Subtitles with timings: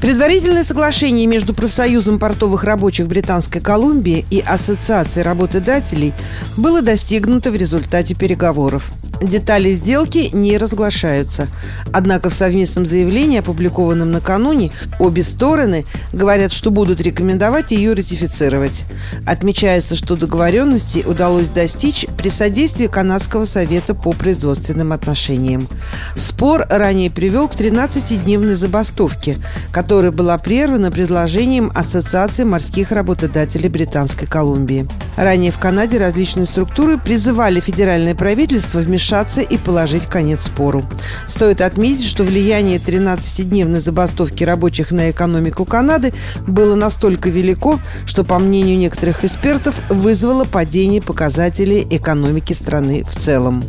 [0.00, 6.14] Предварительное соглашение между профсоюзом портовых рабочих Британской Колумбии и Ассоциацией работодателей
[6.56, 8.92] было достигнуто в результате переговоров.
[9.20, 11.48] Детали сделки не разглашаются.
[11.92, 18.84] Однако в совместном заявлении, опубликованном накануне, обе стороны говорят, что будут рекомендовать ее ратифицировать.
[19.26, 25.68] Отмечается, что договоренности удалось достичь при содействии Канадского совета по производственным отношениям.
[26.14, 29.36] Спор ранее привел к 13-дневной забастовке,
[29.72, 34.86] которая была прервана предложением Ассоциации морских работодателей Британской Колумбии.
[35.16, 40.84] Ранее в Канаде различные структуры призывали федеральное правительство вмешаться и положить конец спору.
[41.26, 46.12] Стоит отметить, что влияние 13-дневной забастовки рабочих на экономику Канады
[46.46, 53.64] было настолько велико, что, по мнению некоторых экспертов, вызвало падение показателей экономики страны в целом.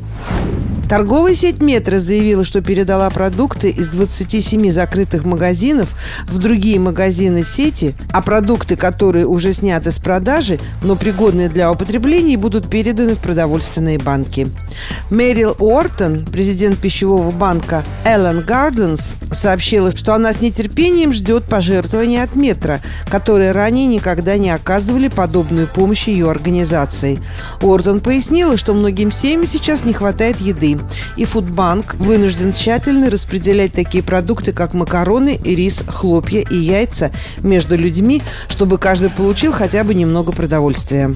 [0.90, 7.94] Торговая сеть «Метро» заявила, что передала продукты из 27 закрытых магазинов в другие магазины сети,
[8.12, 14.00] а продукты, которые уже сняты с продажи, но пригодные для употребления, будут переданы в продовольственные
[14.00, 14.48] банки.
[15.12, 22.36] Мэрил Уортон, президент пищевого банка Эллен Гарденс, сообщила, что она с нетерпением ждет пожертвования от
[22.36, 22.80] «Метро»,
[23.12, 27.20] которые ранее никогда не оказывали подобную помощь ее организации.
[27.62, 30.78] Уортон пояснила, что многим семьям сейчас не хватает еды,
[31.16, 37.11] и Фудбанк вынужден тщательно распределять такие продукты, как макароны, рис, хлопья и яйца
[37.44, 41.16] между людьми, чтобы каждый получил хотя бы немного продовольствия.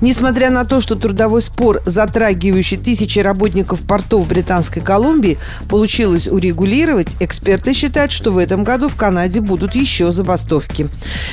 [0.00, 5.38] Несмотря на то, что трудовой спор, затрагивающий тысячи работников портов Британской Колумбии,
[5.68, 10.88] получилось урегулировать, эксперты считают, что в этом году в Канаде будут еще забастовки.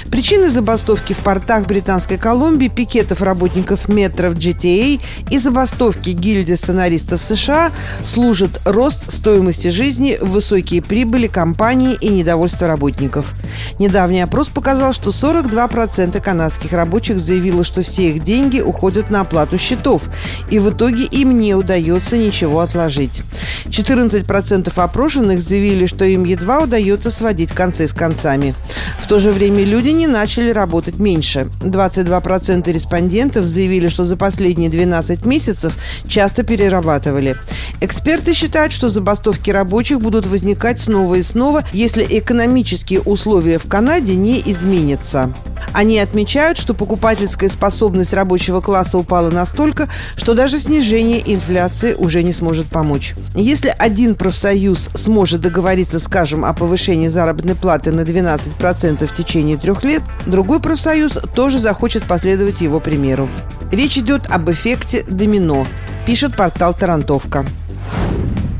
[0.09, 7.71] Причины забастовки в портах Британской Колумбии, пикетов работников метров GTA и забастовки гильдии сценаристов США
[8.03, 13.33] служат рост стоимости жизни, высокие прибыли компании и недовольство работников.
[13.79, 19.21] Недавний опрос показал, что 42% канадских рабочих заявило, что все их деньги деньги уходят на
[19.21, 20.03] оплату счетов,
[20.49, 23.23] и в итоге им не удается ничего отложить.
[23.65, 28.55] 14% опрошенных заявили, что им едва удается сводить концы с концами.
[28.99, 31.47] В то же время люди не начали работать меньше.
[31.61, 35.77] 22% респондентов заявили, что за последние 12 месяцев
[36.07, 37.35] часто перерабатывали.
[37.81, 44.15] Эксперты считают, что забастовки рабочих будут возникать снова и снова, если экономические условия в Канаде
[44.15, 45.33] не изменятся.
[45.73, 52.31] Они отмечают, что покупательская способность рабочего класса упала настолько, что даже снижение инфляции уже не
[52.31, 53.15] сможет помочь.
[53.35, 59.83] Если один профсоюз сможет договориться, скажем, о повышении заработной платы на 12% в течение трех
[59.83, 63.27] лет, другой профсоюз тоже захочет последовать его примеру.
[63.71, 65.65] Речь идет об эффекте домино,
[66.05, 67.43] пишет портал «Тарантовка».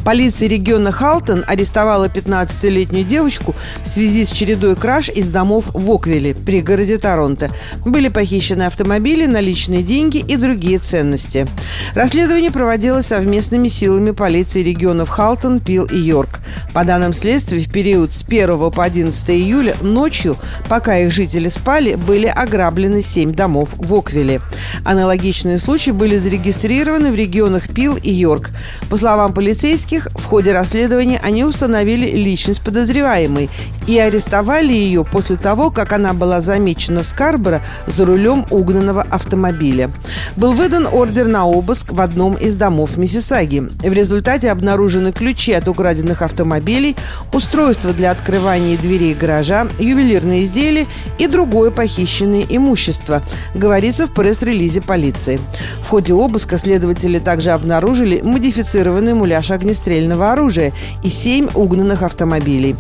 [0.04, 6.36] Полиция региона Халтон арестовала 15-летнюю девочку в связи с чередой краж из домов в Оквилле,
[6.36, 7.50] пригороде Торонто.
[7.86, 11.48] Были похищены автомобили, наличные деньги и другие ценности.
[11.96, 16.42] Расследование проводилось совместными силами полиции регионов Халтон, Пил и Йорк.
[16.74, 20.38] По данным следствия, в период с 1 по 11 июля ночью,
[20.68, 24.42] пока их жители спали, были ограблены 7 домов в Оквилле.
[24.84, 28.50] Аналогичные случаи были зарегистрированы в регионах Пил и Йорк.
[28.90, 33.50] По словам полицейских, полицейских в ходе расследования они установили личность подозреваемой
[33.88, 39.92] и арестовали ее после того, как она была замечена в Скарборо за рулем угнанного автомобиля.
[40.36, 43.60] Был выдан ордер на обыск в одном из домов Миссисаги.
[43.60, 46.96] В результате обнаружены ключи от украденных автомобилей,
[47.32, 53.22] устройства для открывания дверей гаража, ювелирные изделия и другое похищенное имущество,
[53.54, 55.40] говорится в пресс-релизе полиции.
[55.82, 60.74] В ходе обыска следователи также обнаружили модифицированный муляж огнестрельного оружия
[61.04, 62.76] и 7 угнанных автомобилей.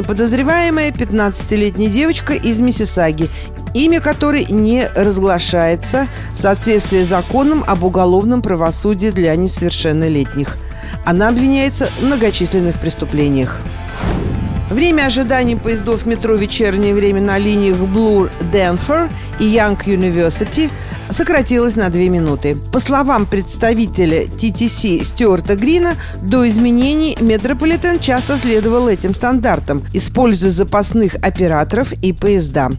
[0.00, 3.28] Задержанная подозреваемая 15-летняя девочка из Миссисаги,
[3.74, 10.56] имя которой не разглашается в соответствии с законом об уголовном правосудии для несовершеннолетних.
[11.04, 13.60] Она обвиняется в многочисленных преступлениях.
[14.70, 20.70] Время ожидания поездов метро «Вечернее время» на линиях Блур-Денфер и Yonge University
[21.10, 22.56] сократилось на 2 минуты.
[22.72, 31.16] По словам представителя TTC Стюарта Грина, до изменений Метрополитен часто следовал этим стандартам, используя запасных
[31.16, 32.70] операторов и поезда.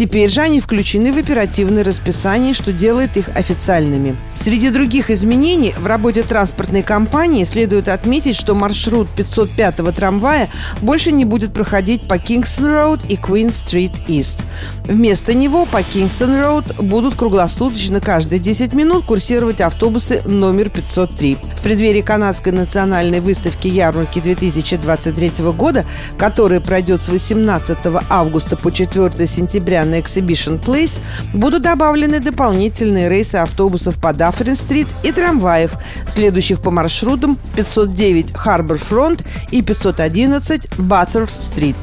[0.00, 4.16] Теперь же они включены в оперативное расписание, что делает их официальными.
[4.34, 10.48] Среди других изменений в работе транспортной компании следует отметить, что маршрут 505-го трамвая
[10.80, 14.38] больше не будет проходить по Кингстон-Роуд и Квин-Стрит Ист.
[14.84, 21.36] Вместо него по Кингстон-Роуд будут круглосуточно каждые 10 минут курсировать автобусы номер 503.
[21.58, 25.84] В преддверии канадской национальной выставки ярмарки 2023 года,
[26.16, 27.76] которая пройдет с 18
[28.08, 31.00] августа по 4 сентября на Exhibition Place,
[31.34, 35.72] будут добавлены дополнительные рейсы автобусов по Дафферин-стрит и трамваев,
[36.08, 41.76] следующих по маршрутам 509 Harbourfront и 511 Батерст-стрит.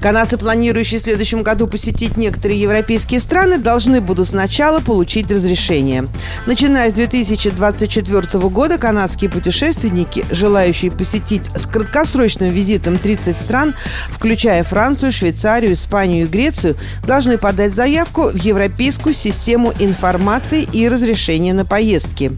[0.00, 6.06] Канадцы, планирующие в следующем году посетить некоторые европейские страны, должны будут сначала получить разрешение.
[6.46, 13.74] Начиная с 2024 года канадские путешественники, желающие посетить с краткосрочным визитом 30 стран,
[14.08, 16.76] включая Францию, Швейцарию, Испанию и Грецию,
[17.06, 22.32] должны подать заявку в Европейскую систему информации и разрешения на поездки.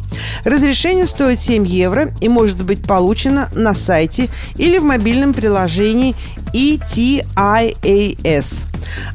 [0.44, 6.17] Разрешение стоит 7 евро и может быть получено на сайте или в мобильном приложении
[6.52, 8.46] ETIAS.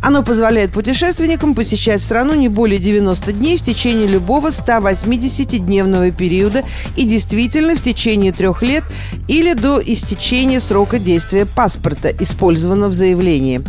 [0.02, 6.64] Оно позволяет путешественникам посещать страну не более 90 дней в течение любого 180-дневного периода
[6.96, 8.84] и действительно в течение трех лет
[9.28, 13.62] или до истечения срока действия паспорта, использованного в заявлении.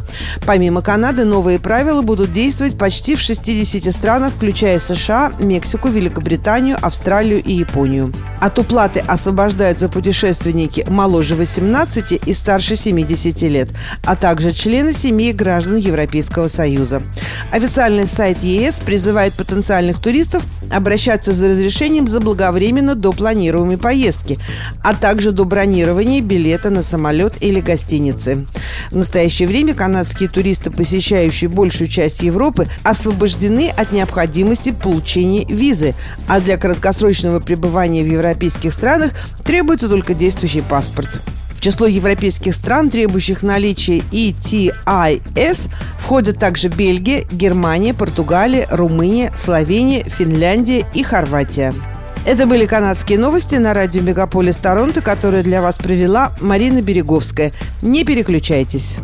[0.46, 7.42] Помимо Канады, новые правила будут действовать почти в 60 странах, включая США, Мексику, Великобританию, Австралию
[7.42, 8.12] и Японию.
[8.40, 13.68] От уплаты освобождаются путешественники моложе 18 и старше 70 лет,
[14.04, 17.02] а также члены семей граждан Европейского Союза.
[17.50, 24.38] Официальный сайт ЕС призывает потенциальных туристов обращаться за разрешением заблаговременно до планируемой поездки,
[24.82, 28.46] а также до бронирования билета на самолет или гостиницы.
[28.90, 35.94] В настоящее время канадские туристы, посещающие большую часть Европы, освобождены от необходимости получения визы,
[36.28, 39.12] а для краткосрочного пребывания в европейских странах
[39.44, 41.08] требуется только действующий паспорт.
[41.50, 50.86] В число европейских стран, требующих наличия ETIS, входят также Бельгия, Германия, Португалия, Румыния, Словения, Финляндия
[50.94, 51.74] и Хорватия.
[52.24, 57.52] Это были канадские новости на радио Мегаполис Торонто, которые для вас провела Марина Береговская.
[57.82, 58.98] Не переключайтесь.